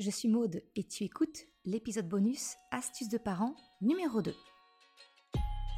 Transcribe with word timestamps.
je 0.00 0.10
suis 0.10 0.28
Maude 0.28 0.60
et 0.74 0.82
tu 0.82 1.04
écoutes 1.04 1.46
l'épisode 1.64 2.08
bonus 2.08 2.56
Astuces 2.72 3.08
de 3.08 3.18
parents 3.18 3.54
numéro 3.80 4.22
2. 4.22 4.34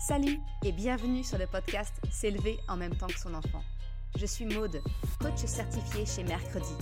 Salut 0.09 0.39
et 0.65 0.73
bienvenue 0.73 1.23
sur 1.23 1.37
le 1.37 1.47
podcast 1.47 1.95
S'élever 2.11 2.57
en 2.69 2.79
même 2.79 2.97
temps 2.97 3.09
que 3.09 3.19
son 3.19 3.35
enfant. 3.35 3.63
Je 4.17 4.25
suis 4.25 4.47
Maude, 4.47 4.81
coach 5.21 5.45
certifié 5.45 6.07
chez 6.07 6.25
Mercredi, 6.25 6.73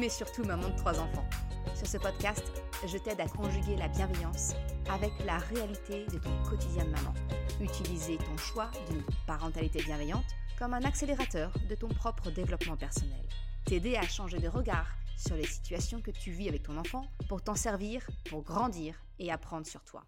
mais 0.00 0.08
surtout 0.08 0.42
maman 0.42 0.68
de 0.68 0.76
trois 0.76 0.98
enfants. 0.98 1.28
Sur 1.76 1.86
ce 1.86 1.98
podcast, 1.98 2.44
je 2.84 2.98
t'aide 2.98 3.20
à 3.20 3.28
conjuguer 3.28 3.76
la 3.76 3.88
bienveillance 3.88 4.54
avec 4.90 5.12
la 5.24 5.38
réalité 5.38 6.06
de 6.06 6.18
ton 6.18 6.42
quotidien 6.42 6.86
de 6.86 6.90
maman. 6.90 7.14
Utiliser 7.60 8.18
ton 8.18 8.36
choix 8.36 8.72
d'une 8.90 9.04
parentalité 9.28 9.80
bienveillante 9.80 10.26
comme 10.58 10.74
un 10.74 10.82
accélérateur 10.82 11.52
de 11.68 11.74
ton 11.76 11.88
propre 11.88 12.32
développement 12.32 12.76
personnel. 12.76 13.22
T'aider 13.64 13.94
à 13.94 14.02
changer 14.02 14.40
de 14.40 14.48
regard 14.48 14.88
sur 15.16 15.36
les 15.36 15.46
situations 15.46 16.00
que 16.00 16.10
tu 16.10 16.30
vis 16.30 16.48
avec 16.48 16.62
ton 16.62 16.76
enfant 16.76 17.06
pour 17.28 17.42
t'en 17.42 17.54
servir, 17.54 18.08
pour 18.28 18.42
grandir 18.42 19.02
et 19.18 19.30
apprendre 19.30 19.66
sur 19.66 19.84
toi. 19.84 20.04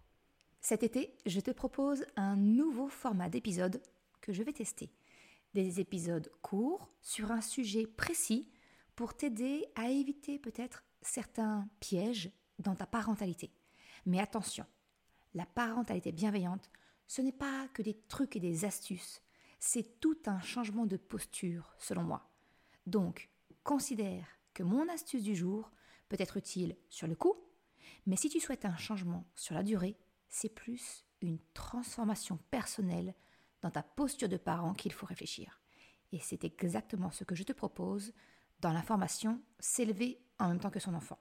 Cet 0.61 0.83
été, 0.83 1.15
je 1.25 1.39
te 1.39 1.51
propose 1.51 2.05
un 2.15 2.35
nouveau 2.35 2.87
format 2.87 3.29
d'épisode 3.29 3.81
que 4.21 4.33
je 4.33 4.43
vais 4.43 4.53
tester. 4.53 4.91
Des 5.53 5.79
épisodes 5.79 6.31
courts 6.41 6.91
sur 7.01 7.31
un 7.31 7.41
sujet 7.41 7.87
précis 7.87 8.49
pour 8.95 9.15
t'aider 9.15 9.65
à 9.75 9.89
éviter 9.89 10.39
peut-être 10.39 10.83
certains 11.01 11.67
pièges 11.79 12.31
dans 12.59 12.75
ta 12.75 12.85
parentalité. 12.85 13.51
Mais 14.05 14.19
attention, 14.19 14.65
la 15.33 15.45
parentalité 15.45 16.11
bienveillante, 16.11 16.69
ce 17.07 17.21
n'est 17.21 17.31
pas 17.31 17.67
que 17.73 17.81
des 17.81 17.93
trucs 18.07 18.35
et 18.35 18.39
des 18.39 18.65
astuces, 18.65 19.21
c'est 19.59 19.99
tout 19.99 20.17
un 20.25 20.41
changement 20.41 20.85
de 20.85 20.97
posture 20.97 21.73
selon 21.79 22.03
moi. 22.03 22.29
Donc, 22.85 23.29
considère 23.63 24.25
mon 24.63 24.87
astuce 24.89 25.23
du 25.23 25.35
jour 25.35 25.71
peut 26.09 26.17
être 26.19 26.37
utile 26.37 26.75
sur 26.89 27.07
le 27.07 27.15
coup, 27.15 27.35
mais 28.05 28.15
si 28.15 28.29
tu 28.29 28.39
souhaites 28.39 28.65
un 28.65 28.77
changement 28.77 29.25
sur 29.35 29.55
la 29.55 29.63
durée, 29.63 29.97
c'est 30.29 30.49
plus 30.49 31.05
une 31.21 31.39
transformation 31.53 32.37
personnelle 32.51 33.15
dans 33.61 33.71
ta 33.71 33.83
posture 33.83 34.29
de 34.29 34.37
parent 34.37 34.73
qu'il 34.73 34.93
faut 34.93 35.05
réfléchir. 35.05 35.61
Et 36.11 36.19
c'est 36.19 36.43
exactement 36.43 37.11
ce 37.11 37.23
que 37.23 37.35
je 37.35 37.43
te 37.43 37.53
propose 37.53 38.13
dans 38.59 38.71
la 38.71 38.81
formation 38.81 39.41
S'élever 39.59 40.21
en 40.39 40.47
même 40.49 40.59
temps 40.59 40.69
que 40.69 40.79
son 40.79 40.93
enfant. 40.93 41.19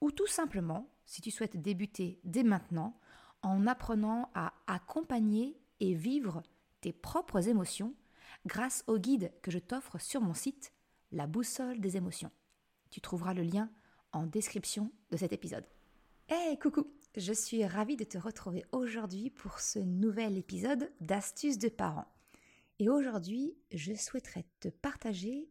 Ou 0.00 0.10
tout 0.10 0.26
simplement, 0.26 0.90
si 1.04 1.20
tu 1.20 1.30
souhaites 1.30 1.60
débuter 1.60 2.20
dès 2.24 2.42
maintenant, 2.42 2.98
en 3.42 3.66
apprenant 3.66 4.30
à 4.34 4.54
accompagner 4.66 5.60
et 5.80 5.94
vivre 5.94 6.42
tes 6.80 6.92
propres 6.92 7.48
émotions 7.48 7.94
grâce 8.46 8.84
au 8.86 8.98
guide 8.98 9.32
que 9.42 9.50
je 9.50 9.58
t'offre 9.58 9.98
sur 9.98 10.20
mon 10.20 10.34
site 10.34 10.72
la 11.12 11.26
boussole 11.26 11.80
des 11.80 11.96
émotions. 11.96 12.30
Tu 12.94 13.00
trouveras 13.00 13.34
le 13.34 13.42
lien 13.42 13.72
en 14.12 14.24
description 14.24 14.92
de 15.10 15.16
cet 15.16 15.32
épisode. 15.32 15.66
Hey, 16.28 16.56
coucou 16.60 16.86
Je 17.16 17.32
suis 17.32 17.66
ravie 17.66 17.96
de 17.96 18.04
te 18.04 18.18
retrouver 18.18 18.64
aujourd'hui 18.70 19.30
pour 19.30 19.58
ce 19.58 19.80
nouvel 19.80 20.38
épisode 20.38 20.92
d'Astuces 21.00 21.58
de 21.58 21.68
parents. 21.68 22.06
Et 22.78 22.88
aujourd'hui, 22.88 23.58
je 23.72 23.96
souhaiterais 23.96 24.46
te 24.60 24.68
partager 24.68 25.50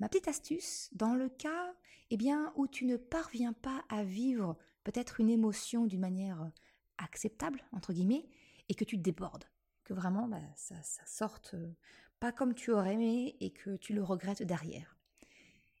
ma 0.00 0.08
petite 0.08 0.26
astuce 0.26 0.88
dans 0.90 1.14
le 1.14 1.28
cas 1.28 1.76
eh 2.10 2.16
bien, 2.16 2.52
où 2.56 2.66
tu 2.66 2.86
ne 2.86 2.96
parviens 2.96 3.52
pas 3.52 3.84
à 3.88 4.02
vivre 4.02 4.56
peut-être 4.82 5.20
une 5.20 5.30
émotion 5.30 5.86
d'une 5.86 6.00
manière 6.00 6.50
acceptable, 6.98 7.62
entre 7.70 7.92
guillemets, 7.92 8.26
et 8.68 8.74
que 8.74 8.82
tu 8.82 8.96
débordes. 8.96 9.44
Que 9.84 9.94
vraiment 9.94 10.26
bah, 10.26 10.42
ça, 10.56 10.74
ça 10.82 11.06
sorte 11.06 11.54
euh, 11.54 11.72
pas 12.18 12.32
comme 12.32 12.52
tu 12.52 12.72
aurais 12.72 12.94
aimé 12.94 13.36
et 13.38 13.52
que 13.52 13.76
tu 13.76 13.92
le 13.92 14.02
regrettes 14.02 14.42
derrière. 14.42 14.96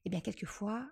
Eh 0.04 0.08
bien, 0.08 0.20
quelquefois, 0.20 0.88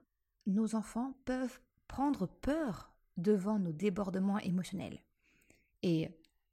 nos 0.48 0.74
enfants 0.74 1.14
peuvent 1.24 1.60
prendre 1.86 2.26
peur 2.26 2.92
devant 3.16 3.58
nos 3.58 3.72
débordements 3.72 4.38
émotionnels. 4.38 5.02
Et 5.82 6.08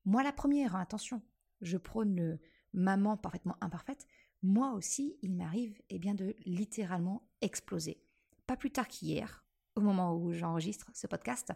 moi, 0.06 0.24
la 0.24 0.32
première, 0.32 0.76
hein, 0.76 0.82
attention, 0.82 1.22
je 1.62 1.78
prône 1.78 2.38
maman 2.74 3.18
parfaitement 3.18 3.58
imparfaite. 3.62 4.06
Moi 4.44 4.72
aussi, 4.74 5.18
il 5.22 5.34
m'arrive 5.34 5.82
eh 5.90 5.98
bien, 5.98 6.14
de 6.14 6.36
littéralement 6.46 7.28
exploser. 7.42 8.04
Pas 8.46 8.58
plus 8.58 8.72
tard 8.72 8.88
qu'hier, 8.88 9.44
au 9.76 9.82
moment 9.82 10.16
où 10.16 10.32
j'enregistre 10.32 10.92
ce 10.94 11.08
podcast, 11.08 11.52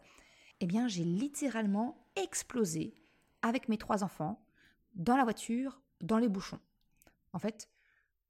eh 0.60 0.66
bien, 0.66 0.88
j'ai 0.88 1.04
littéralement 1.04 2.08
explosé 2.16 2.96
avec 3.42 3.70
mes 3.70 3.78
trois 3.78 4.04
enfants 4.04 4.46
dans 4.96 5.16
la 5.16 5.24
voiture, 5.24 5.82
dans 6.02 6.18
les 6.18 6.30
bouchons. 6.30 6.60
En 7.34 7.40
fait, 7.40 7.70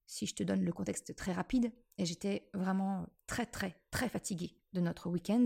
si 0.05 0.25
je 0.25 0.35
te 0.35 0.43
donne 0.43 0.63
le 0.63 0.73
contexte 0.73 1.15
très 1.15 1.31
rapide, 1.31 1.71
et 1.99 2.05
j'étais 2.05 2.49
vraiment 2.53 3.05
très 3.27 3.45
très 3.45 3.75
très 3.91 4.09
fatiguée 4.09 4.55
de 4.73 4.79
notre 4.79 5.09
week-end. 5.09 5.45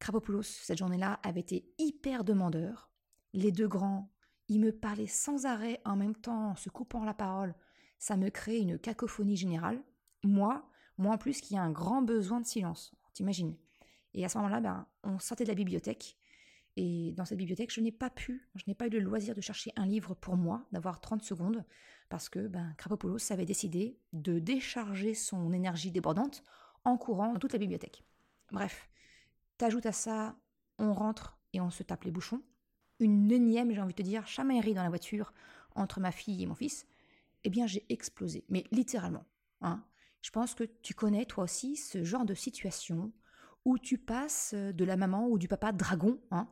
Krapopoulos, 0.00 0.42
cette 0.42 0.78
journée-là, 0.78 1.20
avait 1.22 1.40
été 1.40 1.72
hyper 1.78 2.24
demandeur. 2.24 2.90
Les 3.32 3.52
deux 3.52 3.68
grands, 3.68 4.12
ils 4.48 4.60
me 4.60 4.72
parlaient 4.72 5.06
sans 5.06 5.46
arrêt 5.46 5.80
en 5.84 5.96
même 5.96 6.16
temps, 6.16 6.50
en 6.50 6.56
se 6.56 6.70
coupant 6.70 7.04
la 7.04 7.14
parole. 7.14 7.54
Ça 7.98 8.16
me 8.16 8.30
créait 8.30 8.60
une 8.60 8.78
cacophonie 8.78 9.36
générale. 9.36 9.80
Moi, 10.24 10.68
moi 10.98 11.14
en 11.14 11.18
plus 11.18 11.40
qui 11.40 11.56
a 11.56 11.62
un 11.62 11.70
grand 11.70 12.02
besoin 12.02 12.40
de 12.40 12.46
silence, 12.46 12.94
t'imagines? 13.14 13.56
Et 14.14 14.24
à 14.24 14.28
ce 14.28 14.38
moment-là, 14.38 14.60
ben, 14.60 14.86
on 15.04 15.20
sortait 15.20 15.44
de 15.44 15.50
la 15.50 15.54
bibliothèque 15.54 16.16
et 16.80 17.12
dans 17.16 17.24
cette 17.24 17.38
bibliothèque, 17.38 17.72
je 17.72 17.80
n'ai 17.80 17.90
pas 17.90 18.08
pu, 18.08 18.48
je 18.54 18.62
n'ai 18.68 18.74
pas 18.74 18.86
eu 18.86 18.90
le 18.90 19.00
loisir 19.00 19.34
de 19.34 19.40
chercher 19.40 19.72
un 19.74 19.84
livre 19.84 20.14
pour 20.14 20.36
moi, 20.36 20.64
d'avoir 20.70 21.00
30 21.00 21.24
secondes, 21.24 21.64
parce 22.08 22.28
que 22.28 22.46
ben, 22.46 22.72
Krapopoulos 22.78 23.32
avait 23.32 23.44
décidé 23.44 23.98
de 24.12 24.38
décharger 24.38 25.12
son 25.14 25.52
énergie 25.52 25.90
débordante 25.90 26.44
en 26.84 26.96
courant 26.96 27.32
dans 27.32 27.38
toute 27.40 27.52
la 27.52 27.58
bibliothèque. 27.58 28.04
Bref, 28.52 28.88
t'ajoutes 29.56 29.86
à 29.86 29.92
ça, 29.92 30.36
on 30.78 30.92
rentre 30.92 31.36
et 31.52 31.60
on 31.60 31.70
se 31.70 31.82
tape 31.82 32.04
les 32.04 32.12
bouchons. 32.12 32.42
Une 33.00 33.32
énième, 33.32 33.72
j'ai 33.72 33.80
envie 33.80 33.92
de 33.92 34.00
te 34.00 34.08
dire, 34.08 34.28
chamaillerie 34.28 34.74
dans 34.74 34.84
la 34.84 34.88
voiture 34.88 35.34
entre 35.74 35.98
ma 35.98 36.12
fille 36.12 36.44
et 36.44 36.46
mon 36.46 36.54
fils. 36.54 36.86
Eh 37.42 37.50
bien, 37.50 37.66
j'ai 37.66 37.84
explosé, 37.88 38.44
mais 38.50 38.62
littéralement. 38.70 39.26
Hein. 39.62 39.84
Je 40.22 40.30
pense 40.30 40.54
que 40.54 40.62
tu 40.62 40.94
connais 40.94 41.26
toi 41.26 41.42
aussi 41.42 41.74
ce 41.74 42.04
genre 42.04 42.24
de 42.24 42.34
situation 42.34 43.12
où 43.64 43.78
tu 43.78 43.98
passes 43.98 44.54
de 44.54 44.84
la 44.84 44.96
maman 44.96 45.26
ou 45.26 45.38
du 45.38 45.48
papa 45.48 45.72
dragon. 45.72 46.20
Hein. 46.30 46.48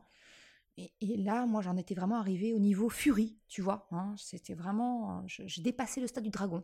Et, 0.77 1.17
là, 1.17 1.45
moi, 1.47 1.61
j'en 1.61 1.75
étais 1.75 1.95
vraiment 1.95 2.17
arrivée 2.17 2.53
au 2.53 2.59
niveau 2.59 2.89
furie, 2.89 3.39
tu 3.47 3.61
vois. 3.61 3.87
Hein. 3.91 4.13
C'était 4.17 4.53
vraiment... 4.53 5.23
J'ai 5.27 5.61
dépassé 5.61 5.99
le 5.99 6.07
stade 6.07 6.23
du 6.23 6.29
dragon. 6.29 6.63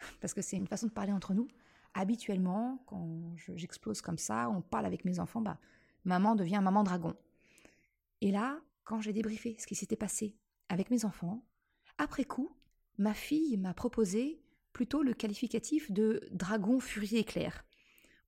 Parce 0.20 0.32
que 0.32 0.40
c'est 0.40 0.56
une 0.56 0.66
façon 0.66 0.86
de 0.86 0.92
parler 0.92 1.12
entre 1.12 1.34
nous. 1.34 1.48
Habituellement, 1.94 2.82
quand 2.86 3.34
j'explose 3.36 4.00
comme 4.00 4.18
ça, 4.18 4.48
on 4.48 4.62
parle 4.62 4.86
avec 4.86 5.04
mes 5.04 5.18
enfants, 5.20 5.42
bah, 5.42 5.58
maman 6.04 6.36
devient 6.36 6.60
maman 6.62 6.84
dragon. 6.84 7.14
Et 8.20 8.30
là, 8.30 8.60
quand 8.84 9.00
j'ai 9.00 9.12
débriefé 9.12 9.56
ce 9.58 9.66
qui 9.66 9.74
s'était 9.74 9.96
passé 9.96 10.36
avec 10.68 10.90
mes 10.90 11.04
enfants, 11.04 11.44
après 11.98 12.24
coup, 12.24 12.56
ma 12.96 13.14
fille 13.14 13.56
m'a 13.58 13.74
proposé 13.74 14.42
plutôt 14.72 15.02
le 15.02 15.12
qualificatif 15.12 15.90
de 15.90 16.28
dragon 16.30 16.80
furie 16.80 17.16
éclair, 17.16 17.64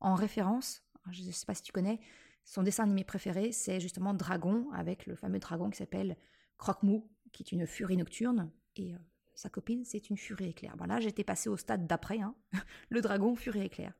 en 0.01 0.15
référence 0.15 0.83
je 1.11 1.23
ne 1.23 1.31
sais 1.31 1.47
pas 1.47 1.55
si 1.55 1.63
tu 1.63 1.73
connais, 1.73 2.01
son 2.45 2.63
dessin 2.63 2.85
animé 2.85 3.05
préféré, 3.05 3.53
c'est 3.53 3.81
justement 3.81 4.15
Dragon, 4.15 4.71
avec 4.73 5.07
le 5.07 5.15
fameux 5.15 5.39
dragon 5.39 5.71
qui 5.71 5.79
s'appelle 5.79 6.17
Croque-Mou, 6.59 7.09
qui 7.33 7.43
est 7.43 7.53
une 7.53 7.67
furie 7.67 7.97
nocturne, 7.97 8.51
et 8.77 8.95
euh, 8.95 8.99
sa 9.35 9.49
copine, 9.49 9.85
c'est 9.85 10.11
une 10.11 10.17
furie 10.17 10.49
éclair. 10.49 10.77
Bon 10.77 10.87
là, 10.87 11.01
j'étais 11.01 11.25
passée 11.25 11.49
au 11.49 11.57
stade 11.57 11.87
d'après, 11.87 12.21
hein, 12.21 12.35
le 12.91 13.01
dragon 13.01 13.35
furie 13.37 13.63
éclair. 13.63 13.95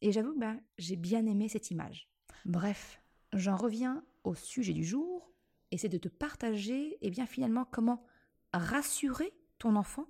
Et 0.00 0.12
j'avoue, 0.12 0.38
ben, 0.38 0.60
j'ai 0.76 0.96
bien 0.96 1.24
aimé 1.26 1.48
cette 1.48 1.70
image. 1.70 2.10
Bref, 2.44 3.00
j'en 3.32 3.56
reviens 3.56 4.04
au 4.24 4.34
sujet 4.34 4.72
du 4.72 4.84
jour, 4.84 5.32
et 5.70 5.78
c'est 5.78 5.88
de 5.88 5.98
te 5.98 6.08
partager, 6.08 6.92
et 6.92 6.98
eh 7.02 7.10
bien 7.10 7.26
finalement, 7.26 7.64
comment 7.64 8.04
rassurer 8.52 9.32
ton 9.58 9.76
enfant 9.76 10.06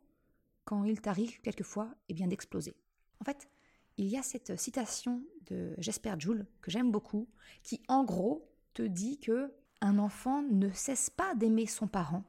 quand 0.64 0.84
il 0.84 1.00
t'arrive 1.00 1.40
quelquefois, 1.40 1.94
eh 2.08 2.14
bien 2.14 2.26
d'exploser. 2.26 2.76
En 3.20 3.24
fait, 3.24 3.48
il 3.96 4.06
y 4.06 4.16
a 4.16 4.22
cette 4.22 4.58
citation 4.58 5.22
de 5.46 5.74
Jesper 5.78 6.14
Joule 6.18 6.46
que 6.60 6.70
j'aime 6.70 6.90
beaucoup, 6.90 7.28
qui 7.62 7.82
en 7.88 8.04
gros 8.04 8.50
te 8.74 8.82
dit 8.82 9.20
que 9.20 9.52
un 9.80 9.98
enfant 9.98 10.42
ne 10.42 10.70
cesse 10.70 11.10
pas 11.10 11.34
d'aimer 11.34 11.66
son 11.66 11.86
parent, 11.86 12.24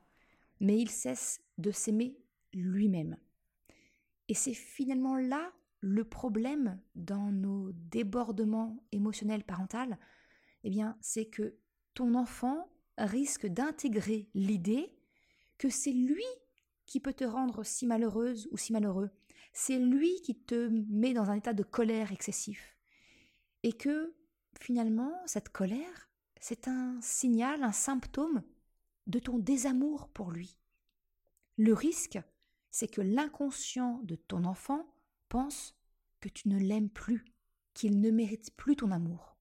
mais 0.60 0.78
il 0.80 0.90
cesse 0.90 1.42
de 1.58 1.72
s'aimer 1.72 2.18
lui-même. 2.54 3.18
Et 4.28 4.34
c'est 4.34 4.54
finalement 4.54 5.16
là 5.16 5.54
le 5.80 6.04
problème 6.04 6.80
dans 6.96 7.32
nos 7.32 7.72
débordements 7.72 8.84
émotionnels 8.92 9.44
parentaux, 9.44 9.96
eh 10.64 10.70
bien, 10.70 10.98
c'est 11.00 11.26
que 11.26 11.56
ton 11.94 12.16
enfant 12.16 12.68
risque 12.98 13.46
d'intégrer 13.46 14.28
l'idée 14.34 14.96
que 15.58 15.70
c'est 15.70 15.92
lui 15.92 16.24
qui 16.96 17.02
peut 17.02 17.14
te 17.14 17.26
rendre 17.26 17.66
si 17.66 17.86
malheureuse 17.86 18.48
ou 18.52 18.58
si 18.58 18.72
malheureux. 18.72 19.10
C'est 19.52 19.78
lui 19.78 20.22
qui 20.22 20.34
te 20.34 20.70
met 20.90 21.14
dans 21.14 21.30
un 21.30 21.36
état 21.36 21.52
de 21.52 21.62
colère 21.62 22.14
excessif. 22.14 22.78
Et 23.64 23.74
que 23.74 24.16
finalement, 24.62 25.12
cette 25.26 25.50
colère, 25.50 26.10
c'est 26.40 26.70
un 26.70 26.98
signal, 27.02 27.64
un 27.64 27.74
symptôme 27.74 28.44
de 29.08 29.20
ton 29.20 29.40
désamour 29.40 30.08
pour 30.08 30.32
lui. 30.32 30.58
Le 31.58 31.74
risque, 31.74 32.18
c'est 32.72 32.88
que 32.88 33.02
l'inconscient 33.02 34.00
de 34.04 34.16
ton 34.16 34.46
enfant 34.46 34.88
pense 35.28 35.76
que 36.22 36.30
tu 36.30 36.48
ne 36.48 36.58
l'aimes 36.58 36.90
plus, 36.90 37.26
qu'il 37.74 38.00
ne 38.00 38.10
mérite 38.10 38.56
plus 38.56 38.78
ton 38.78 38.92
amour. 38.92 39.36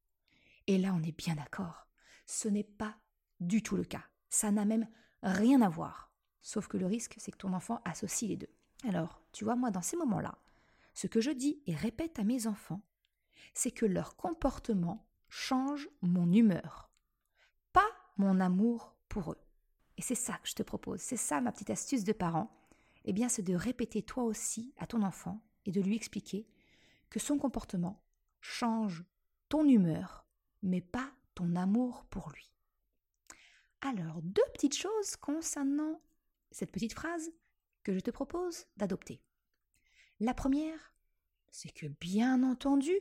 Et 0.66 0.76
là, 0.76 0.92
on 0.92 1.04
est 1.04 1.16
bien 1.16 1.36
d'accord. 1.36 1.86
Ce 2.26 2.48
n'est 2.48 2.64
pas 2.64 2.96
du 3.38 3.62
tout 3.62 3.76
le 3.76 3.84
cas. 3.84 4.02
Ça 4.28 4.50
n'a 4.50 4.64
même 4.64 4.88
rien 5.22 5.62
à 5.62 5.68
voir. 5.68 6.13
Sauf 6.44 6.68
que 6.68 6.76
le 6.76 6.84
risque, 6.84 7.14
c'est 7.16 7.32
que 7.32 7.38
ton 7.38 7.54
enfant 7.54 7.80
associe 7.86 8.28
les 8.28 8.36
deux. 8.36 8.50
Alors, 8.86 9.22
tu 9.32 9.44
vois, 9.44 9.56
moi, 9.56 9.70
dans 9.70 9.80
ces 9.80 9.96
moments-là, 9.96 10.36
ce 10.92 11.06
que 11.06 11.22
je 11.22 11.30
dis 11.30 11.62
et 11.66 11.74
répète 11.74 12.18
à 12.18 12.22
mes 12.22 12.46
enfants, 12.46 12.82
c'est 13.54 13.70
que 13.70 13.86
leur 13.86 14.14
comportement 14.14 15.08
change 15.30 15.88
mon 16.02 16.30
humeur, 16.30 16.90
pas 17.72 17.88
mon 18.18 18.40
amour 18.40 18.94
pour 19.08 19.32
eux. 19.32 19.40
Et 19.96 20.02
c'est 20.02 20.14
ça 20.14 20.34
que 20.34 20.46
je 20.46 20.54
te 20.54 20.62
propose, 20.62 21.00
c'est 21.00 21.16
ça 21.16 21.40
ma 21.40 21.50
petite 21.50 21.70
astuce 21.70 22.04
de 22.04 22.12
parent, 22.12 22.54
eh 23.06 23.14
bien 23.14 23.30
c'est 23.30 23.42
de 23.42 23.54
répéter 23.54 24.02
toi 24.02 24.24
aussi 24.24 24.74
à 24.76 24.86
ton 24.86 25.02
enfant 25.02 25.40
et 25.64 25.72
de 25.72 25.80
lui 25.80 25.96
expliquer 25.96 26.46
que 27.08 27.20
son 27.20 27.38
comportement 27.38 28.04
change 28.40 29.02
ton 29.48 29.66
humeur, 29.66 30.26
mais 30.62 30.82
pas 30.82 31.10
ton 31.34 31.56
amour 31.56 32.04
pour 32.10 32.30
lui. 32.30 32.52
Alors, 33.80 34.20
deux 34.22 34.42
petites 34.52 34.76
choses 34.76 35.16
concernant 35.16 36.00
cette 36.54 36.72
petite 36.72 36.94
phrase 36.94 37.32
que 37.82 37.92
je 37.92 38.00
te 38.00 38.10
propose 38.10 38.66
d'adopter. 38.76 39.20
La 40.20 40.34
première, 40.34 40.94
c'est 41.50 41.72
que 41.72 41.86
bien 41.86 42.42
entendu, 42.42 42.92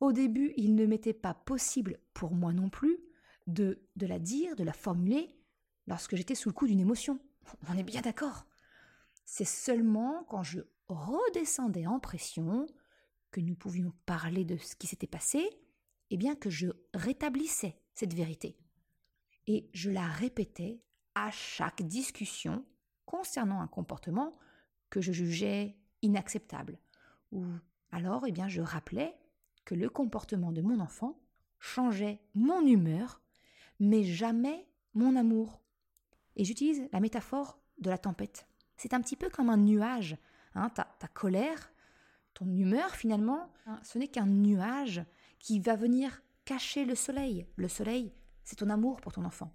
au 0.00 0.12
début, 0.12 0.52
il 0.56 0.74
ne 0.74 0.86
m'était 0.86 1.14
pas 1.14 1.34
possible 1.34 1.98
pour 2.12 2.34
moi 2.34 2.52
non 2.52 2.68
plus 2.68 2.98
de, 3.46 3.80
la 3.96 4.18
dire, 4.18 4.56
de 4.56 4.64
la 4.64 4.72
formuler 4.72 5.34
lorsque 5.86 6.16
j'étais 6.16 6.34
sous 6.34 6.50
le 6.50 6.54
coup 6.54 6.66
d'une 6.66 6.80
émotion. 6.80 7.18
On 7.68 7.76
est 7.76 7.82
bien 7.82 8.02
d'accord. 8.02 8.46
C'est 9.24 9.44
seulement 9.44 10.24
quand 10.24 10.42
je 10.42 10.60
redescendais 10.88 11.86
en 11.86 11.98
pression, 11.98 12.66
que 13.30 13.40
nous 13.40 13.54
pouvions 13.54 13.94
parler 14.04 14.44
de 14.44 14.58
ce 14.58 14.76
qui 14.76 14.86
s'était 14.86 15.06
passé, 15.06 15.48
eh 16.10 16.18
bien 16.18 16.36
que 16.36 16.50
je 16.50 16.68
rétablissais 16.92 17.80
cette 17.94 18.12
vérité. 18.12 18.58
Et 19.46 19.70
je 19.72 19.90
la 19.90 20.06
répétais 20.06 20.82
à 21.14 21.30
chaque 21.30 21.82
discussion 21.82 22.66
concernant 23.06 23.60
un 23.60 23.66
comportement 23.66 24.32
que 24.90 25.00
je 25.00 25.12
jugeais 25.12 25.76
inacceptable. 26.02 26.78
Ou 27.30 27.44
alors, 27.90 28.26
eh 28.26 28.32
bien, 28.32 28.48
je 28.48 28.60
rappelais 28.60 29.16
que 29.64 29.74
le 29.74 29.88
comportement 29.88 30.52
de 30.52 30.62
mon 30.62 30.80
enfant 30.80 31.18
changeait 31.58 32.20
mon 32.34 32.66
humeur, 32.66 33.20
mais 33.80 34.02
jamais 34.02 34.66
mon 34.94 35.16
amour. 35.16 35.60
Et 36.36 36.44
j'utilise 36.44 36.88
la 36.92 37.00
métaphore 37.00 37.58
de 37.78 37.90
la 37.90 37.98
tempête. 37.98 38.46
C'est 38.76 38.94
un 38.94 39.00
petit 39.00 39.16
peu 39.16 39.30
comme 39.30 39.50
un 39.50 39.56
nuage. 39.56 40.16
Hein, 40.54 40.68
ta, 40.70 40.84
ta 40.98 41.08
colère, 41.08 41.72
ton 42.34 42.46
humeur 42.46 42.90
finalement, 42.90 43.50
hein, 43.66 43.80
ce 43.82 43.98
n'est 43.98 44.08
qu'un 44.08 44.26
nuage 44.26 45.02
qui 45.38 45.60
va 45.60 45.76
venir 45.76 46.22
cacher 46.44 46.84
le 46.84 46.94
soleil. 46.94 47.46
Le 47.56 47.68
soleil, 47.68 48.12
c'est 48.44 48.56
ton 48.56 48.68
amour 48.68 49.00
pour 49.00 49.12
ton 49.12 49.24
enfant. 49.24 49.52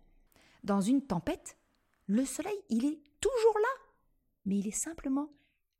Dans 0.63 0.81
une 0.81 1.01
tempête, 1.01 1.57
le 2.07 2.25
soleil, 2.25 2.57
il 2.69 2.85
est 2.85 3.01
toujours 3.19 3.57
là, 3.59 3.91
mais 4.45 4.57
il 4.59 4.67
est 4.67 4.71
simplement 4.71 5.29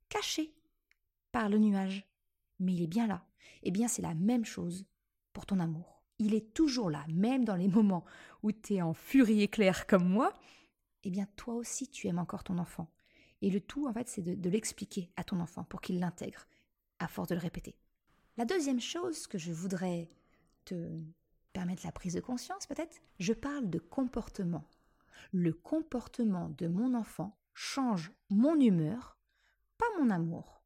caché 0.10 0.54
par 1.32 1.50
le 1.50 1.58
nuage. 1.58 2.08
Mais 2.60 2.74
il 2.74 2.84
est 2.84 2.88
bien 2.88 3.08
là. 3.08 3.26
Eh 3.64 3.72
bien, 3.72 3.88
c'est 3.88 4.02
la 4.02 4.16
même 4.16 4.46
chose 4.46 4.86
pour 5.34 5.46
ton 5.46 5.60
amour. 5.60 6.04
Il 6.20 6.34
est 6.34 6.54
toujours 6.54 6.90
là, 6.90 7.06
même 7.10 7.46
dans 7.46 7.56
les 7.56 7.68
moments 7.68 8.06
où 8.42 8.52
tu 8.52 8.76
es 8.76 8.82
en 8.82 8.94
furie 8.94 9.44
éclair 9.44 9.86
comme 9.86 10.08
moi. 10.08 10.34
Eh 11.04 11.12
bien, 11.12 11.28
toi 11.36 11.54
aussi, 11.54 11.88
tu 11.88 12.08
aimes 12.08 12.20
encore 12.20 12.44
ton 12.44 12.58
enfant. 12.58 12.92
Et 13.42 13.52
le 13.52 13.62
tout, 13.62 13.88
en 13.88 13.94
fait, 13.94 14.08
c'est 14.08 14.24
de, 14.24 14.34
de 14.34 14.50
l'expliquer 14.50 15.12
à 15.16 15.24
ton 15.24 15.40
enfant 15.40 15.64
pour 15.64 15.82
qu'il 15.82 16.00
l'intègre, 16.00 16.48
à 16.98 17.08
force 17.08 17.28
de 17.30 17.36
le 17.36 17.42
répéter. 17.42 17.78
La 18.36 18.46
deuxième 18.46 18.82
chose 18.82 19.28
que 19.28 19.38
je 19.38 19.54
voudrais 19.54 20.10
te 20.66 21.00
permettre 21.54 21.86
la 21.86 21.92
prise 21.92 22.14
de 22.14 22.20
conscience, 22.20 22.66
peut-être, 22.66 23.00
je 23.20 23.34
parle 23.34 23.70
de 23.70 23.80
comportement. 23.80 24.64
Le 25.32 25.54
comportement 25.54 26.50
de 26.50 26.68
mon 26.68 26.94
enfant 26.94 27.40
change 27.54 28.12
mon 28.30 28.60
humeur, 28.60 29.18
pas 29.78 29.86
mon 30.00 30.10
amour. 30.10 30.64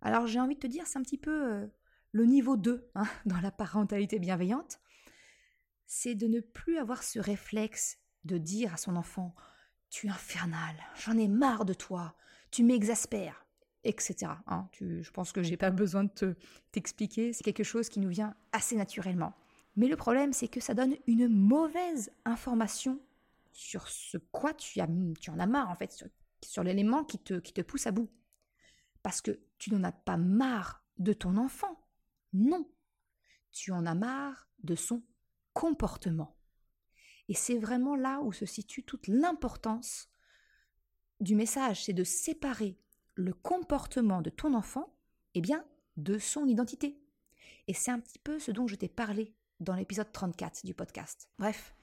Alors 0.00 0.26
j'ai 0.26 0.40
envie 0.40 0.56
de 0.56 0.60
te 0.60 0.66
dire, 0.66 0.86
c'est 0.86 0.98
un 0.98 1.02
petit 1.02 1.18
peu 1.18 1.52
euh, 1.52 1.66
le 2.12 2.24
niveau 2.24 2.56
2 2.56 2.90
hein, 2.94 3.04
dans 3.26 3.40
la 3.40 3.50
parentalité 3.50 4.18
bienveillante. 4.18 4.80
C'est 5.86 6.14
de 6.14 6.26
ne 6.26 6.40
plus 6.40 6.78
avoir 6.78 7.02
ce 7.02 7.18
réflexe 7.18 7.98
de 8.24 8.38
dire 8.38 8.74
à 8.74 8.76
son 8.76 8.96
enfant 8.96 9.34
Tu 9.90 10.06
es 10.06 10.10
infernal, 10.10 10.76
j'en 10.96 11.18
ai 11.18 11.28
marre 11.28 11.64
de 11.64 11.74
toi, 11.74 12.14
tu 12.50 12.62
m'exaspères, 12.64 13.46
etc. 13.84 14.32
Hein. 14.46 14.68
je 14.80 15.10
pense 15.10 15.32
que 15.32 15.42
j'ai 15.42 15.56
pas 15.56 15.70
besoin 15.70 16.04
de 16.04 16.10
te, 16.10 16.34
t'expliquer, 16.70 17.32
c'est 17.32 17.44
quelque 17.44 17.64
chose 17.64 17.88
qui 17.88 18.00
nous 18.00 18.08
vient 18.08 18.34
assez 18.52 18.76
naturellement. 18.76 19.34
Mais 19.76 19.88
le 19.88 19.96
problème, 19.96 20.32
c'est 20.32 20.48
que 20.48 20.60
ça 20.60 20.74
donne 20.74 20.96
une 21.06 21.28
mauvaise 21.28 22.12
information 22.24 23.00
sur 23.52 23.88
ce 23.88 24.18
quoi 24.18 24.54
tu, 24.54 24.80
as, 24.80 24.88
tu 25.20 25.30
en 25.30 25.38
as 25.38 25.46
marre, 25.46 25.70
en 25.70 25.76
fait, 25.76 25.92
sur, 26.42 26.62
l'élément 26.62 27.04
qui 27.04 27.18
te, 27.18 27.34
qui 27.34 27.52
te 27.52 27.60
pousse 27.60 27.86
à 27.86 27.92
bout. 27.92 28.10
Parce 29.02 29.20
que 29.20 29.40
tu 29.58 29.72
n'en 29.72 29.84
as 29.84 29.92
pas 29.92 30.16
marre 30.16 30.84
de 30.98 31.12
ton 31.12 31.36
enfant. 31.36 31.86
Non. 32.32 32.70
Tu 33.50 33.72
en 33.72 33.86
as 33.86 33.94
marre 33.94 34.48
de 34.62 34.74
son 34.74 35.02
comportement. 35.52 36.36
Et 37.28 37.34
c'est 37.34 37.58
vraiment 37.58 37.96
là 37.96 38.20
où 38.20 38.32
se 38.32 38.46
situe 38.46 38.84
toute 38.84 39.06
l'importance 39.06 40.08
du 41.20 41.34
message, 41.36 41.84
c'est 41.84 41.92
de 41.92 42.04
séparer 42.04 42.76
le 43.14 43.32
comportement 43.32 44.22
de 44.22 44.30
ton 44.30 44.54
enfant, 44.54 44.96
eh 45.34 45.40
bien, 45.40 45.64
de 45.96 46.18
son 46.18 46.46
identité. 46.46 47.00
Et 47.68 47.74
c'est 47.74 47.90
un 47.90 48.00
petit 48.00 48.18
peu 48.18 48.38
ce 48.38 48.50
dont 48.50 48.66
je 48.66 48.74
t'ai 48.74 48.88
parlé 48.88 49.34
dans 49.60 49.74
l'épisode 49.74 50.10
34 50.10 50.66
du 50.66 50.74
podcast. 50.74 51.30
Bref, 51.38 51.74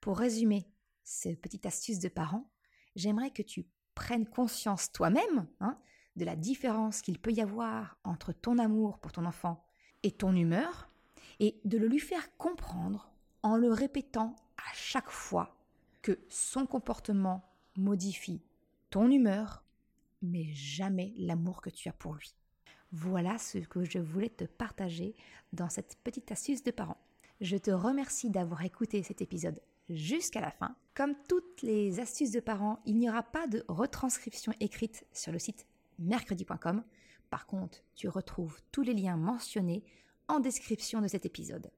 pour 0.00 0.18
résumer 0.18 0.66
cette 1.08 1.40
petite 1.40 1.64
astuce 1.64 1.98
de 2.00 2.08
parents, 2.08 2.50
j'aimerais 2.94 3.30
que 3.30 3.42
tu 3.42 3.66
prennes 3.94 4.26
conscience 4.26 4.92
toi-même 4.92 5.46
hein, 5.60 5.78
de 6.16 6.24
la 6.26 6.36
différence 6.36 7.00
qu'il 7.00 7.18
peut 7.18 7.32
y 7.32 7.40
avoir 7.40 7.96
entre 8.04 8.32
ton 8.32 8.58
amour 8.58 8.98
pour 8.98 9.12
ton 9.12 9.24
enfant 9.24 9.64
et 10.02 10.12
ton 10.12 10.36
humeur, 10.36 10.90
et 11.40 11.60
de 11.64 11.78
le 11.78 11.88
lui 11.88 11.98
faire 11.98 12.36
comprendre 12.36 13.10
en 13.42 13.56
le 13.56 13.72
répétant 13.72 14.36
à 14.58 14.74
chaque 14.74 15.10
fois 15.10 15.56
que 16.02 16.18
son 16.28 16.66
comportement 16.66 17.42
modifie 17.76 18.42
ton 18.90 19.10
humeur, 19.10 19.64
mais 20.20 20.52
jamais 20.52 21.14
l'amour 21.16 21.62
que 21.62 21.70
tu 21.70 21.88
as 21.88 21.92
pour 21.92 22.14
lui. 22.14 22.34
Voilà 22.92 23.38
ce 23.38 23.58
que 23.58 23.84
je 23.84 23.98
voulais 23.98 24.30
te 24.30 24.44
partager 24.44 25.14
dans 25.52 25.70
cette 25.70 25.96
petite 26.04 26.30
astuce 26.32 26.62
de 26.62 26.70
parents. 26.70 27.00
Je 27.40 27.56
te 27.56 27.70
remercie 27.70 28.30
d'avoir 28.30 28.62
écouté 28.64 29.02
cet 29.02 29.22
épisode 29.22 29.60
jusqu'à 29.88 30.40
la 30.40 30.50
fin. 30.50 30.76
Comme 30.98 31.14
toutes 31.28 31.62
les 31.62 32.00
astuces 32.00 32.32
de 32.32 32.40
parents, 32.40 32.80
il 32.84 32.96
n'y 32.96 33.08
aura 33.08 33.22
pas 33.22 33.46
de 33.46 33.64
retranscription 33.68 34.52
écrite 34.58 35.06
sur 35.12 35.30
le 35.30 35.38
site 35.38 35.64
mercredi.com. 36.00 36.82
Par 37.30 37.46
contre, 37.46 37.78
tu 37.94 38.08
retrouves 38.08 38.60
tous 38.72 38.82
les 38.82 38.94
liens 38.94 39.16
mentionnés 39.16 39.84
en 40.26 40.40
description 40.40 41.00
de 41.00 41.06
cet 41.06 41.24
épisode. 41.24 41.70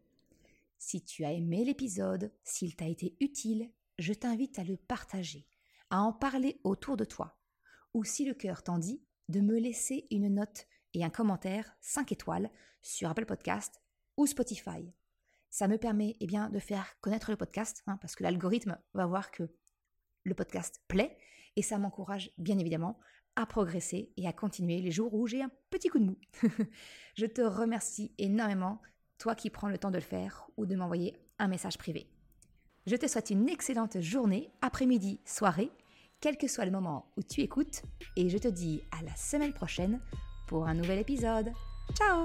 Si 0.78 1.02
tu 1.02 1.26
as 1.26 1.32
aimé 1.32 1.66
l'épisode, 1.66 2.32
s'il 2.44 2.74
t'a 2.74 2.86
été 2.86 3.14
utile, 3.20 3.70
je 3.98 4.14
t'invite 4.14 4.58
à 4.58 4.64
le 4.64 4.78
partager, 4.78 5.46
à 5.90 6.00
en 6.00 6.14
parler 6.14 6.58
autour 6.64 6.96
de 6.96 7.04
toi, 7.04 7.36
ou 7.92 8.04
si 8.04 8.24
le 8.24 8.32
cœur 8.32 8.62
t'en 8.62 8.78
dit, 8.78 9.02
de 9.28 9.40
me 9.40 9.58
laisser 9.58 10.06
une 10.10 10.34
note 10.34 10.66
et 10.94 11.04
un 11.04 11.10
commentaire 11.10 11.76
5 11.82 12.10
étoiles 12.10 12.50
sur 12.80 13.10
Apple 13.10 13.26
Podcast 13.26 13.82
ou 14.16 14.26
Spotify. 14.26 14.90
Ça 15.50 15.66
me 15.66 15.78
permet 15.78 16.16
eh 16.20 16.26
de 16.26 16.58
faire 16.58 16.94
connaître 17.00 17.30
le 17.30 17.36
podcast, 17.36 17.82
hein, 17.86 17.98
parce 18.00 18.14
que 18.14 18.22
l'algorithme 18.22 18.78
va 18.94 19.06
voir 19.06 19.30
que 19.30 19.50
le 20.24 20.34
podcast 20.34 20.80
plaît, 20.86 21.16
et 21.56 21.62
ça 21.62 21.78
m'encourage 21.78 22.30
bien 22.38 22.58
évidemment 22.58 22.98
à 23.36 23.46
progresser 23.46 24.12
et 24.16 24.26
à 24.26 24.32
continuer 24.32 24.80
les 24.80 24.90
jours 24.90 25.14
où 25.14 25.26
j'ai 25.26 25.42
un 25.42 25.50
petit 25.70 25.88
coup 25.88 25.98
de 25.98 26.04
mou. 26.04 26.18
Je 27.16 27.26
te 27.26 27.42
remercie 27.42 28.14
énormément, 28.18 28.80
toi 29.18 29.34
qui 29.34 29.50
prends 29.50 29.68
le 29.68 29.78
temps 29.78 29.90
de 29.90 29.98
le 29.98 30.02
faire 30.02 30.48
ou 30.56 30.66
de 30.66 30.76
m'envoyer 30.76 31.16
un 31.38 31.48
message 31.48 31.78
privé. 31.78 32.08
Je 32.86 32.96
te 32.96 33.06
souhaite 33.06 33.30
une 33.30 33.48
excellente 33.48 34.00
journée, 34.00 34.50
après-midi, 34.62 35.20
soirée, 35.24 35.70
quel 36.20 36.36
que 36.36 36.48
soit 36.48 36.64
le 36.64 36.70
moment 36.70 37.12
où 37.16 37.22
tu 37.22 37.40
écoutes, 37.40 37.82
et 38.16 38.28
je 38.28 38.38
te 38.38 38.48
dis 38.48 38.82
à 38.90 39.02
la 39.02 39.14
semaine 39.16 39.52
prochaine 39.52 40.00
pour 40.46 40.66
un 40.66 40.74
nouvel 40.74 40.98
épisode. 40.98 41.52
Ciao 41.94 42.24